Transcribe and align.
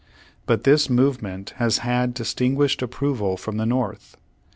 But 0.47 0.63
this 0.63 0.89
movement 0.89 1.51
has 1.57 1.77
had 1.85 2.15
distinguished 2.15 2.81
approval 2.81 3.37
from 3.37 3.57
the 3.57 3.67
North. 3.67 4.17